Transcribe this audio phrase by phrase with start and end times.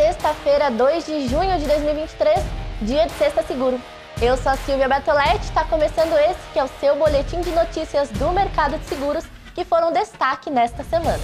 [0.00, 2.40] sexta-feira, 2 de junho de 2023,
[2.80, 3.78] dia de Sexta Seguro.
[4.22, 8.08] Eu sou a Silvia Bertoletti, está começando esse que é o seu boletim de notícias
[8.08, 9.24] do mercado de seguros
[9.54, 11.20] que foram destaque nesta semana.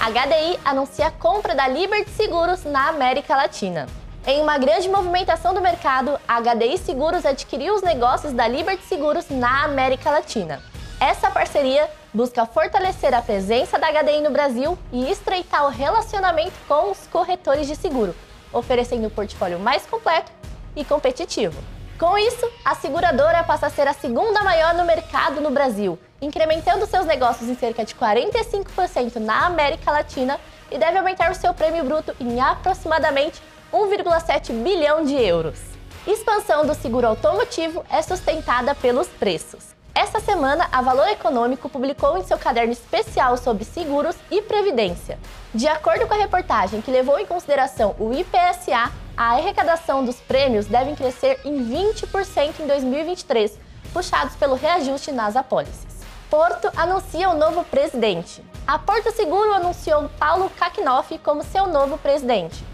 [0.00, 3.86] A HDI anuncia a compra da Liberty Seguros na América Latina.
[4.24, 9.28] Em uma grande movimentação do mercado, a HDI Seguros adquiriu os negócios da Liberty Seguros
[9.28, 10.62] na América Latina.
[11.00, 16.90] Essa parceria busca fortalecer a presença da HDI no Brasil e estreitar o relacionamento com
[16.90, 18.14] os corretores de seguro,
[18.52, 20.30] oferecendo um portfólio mais completo
[20.76, 21.60] e competitivo.
[21.98, 26.86] Com isso, a seguradora passa a ser a segunda maior no mercado no Brasil, incrementando
[26.86, 30.38] seus negócios em cerca de 45% na América Latina
[30.70, 33.40] e deve aumentar o seu prêmio bruto em aproximadamente
[33.72, 35.60] 1,7 bilhão de euros.
[36.06, 39.73] Expansão do seguro automotivo é sustentada pelos preços.
[39.94, 45.20] Essa semana, a Valor Econômico publicou em seu caderno especial sobre seguros e previdência.
[45.54, 50.66] De acordo com a reportagem que levou em consideração o IPSA, a arrecadação dos prêmios
[50.66, 53.56] deve crescer em 20% em 2023,
[53.92, 55.86] puxados pelo reajuste nas apólices.
[56.28, 58.44] Porto anuncia o novo presidente.
[58.66, 62.64] A Porto Seguro anunciou Paulo Kakinoff como seu novo presidente.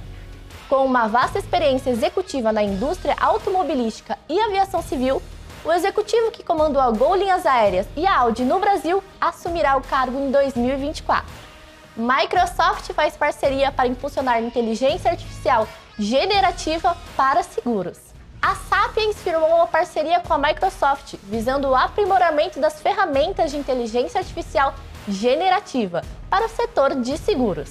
[0.70, 5.20] Com uma vasta experiência executiva na indústria automobilística e aviação civil,
[5.64, 9.83] o executivo que comandou a Gol Linhas Aéreas e a Audi no Brasil assumirá o
[9.83, 11.27] cargo em 2024.
[11.97, 17.98] Microsoft faz parceria para impulsionar inteligência artificial generativa para seguros.
[18.41, 24.19] A Sapiens firmou uma parceria com a Microsoft, visando o aprimoramento das ferramentas de inteligência
[24.19, 24.74] artificial
[25.06, 27.70] generativa para o setor de seguros.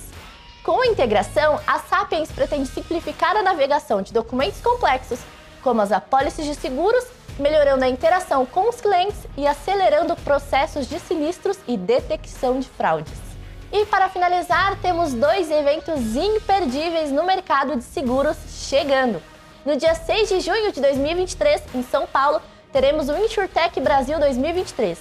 [0.63, 5.19] Com a integração, a Sapiens pretende simplificar a navegação de documentos complexos,
[5.63, 7.03] como as apólices de seguros
[7.39, 13.29] melhorando a interação com os clientes e acelerando processos de sinistros e detecção de fraudes.
[13.71, 18.37] E para finalizar, temos dois eventos imperdíveis no mercado de seguros
[18.67, 19.21] chegando.
[19.65, 24.97] No dia 6 de junho de 2023, em São Paulo, teremos o InsurTech Brasil 2023.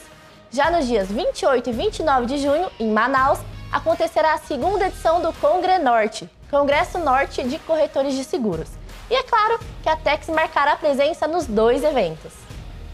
[0.51, 3.39] Já nos dias 28 e 29 de junho, em Manaus,
[3.71, 8.69] acontecerá a segunda edição do Congre Norte, Congresso Norte de Corretores de Seguros.
[9.11, 12.33] E é claro que a Tex marcará presença nos dois eventos.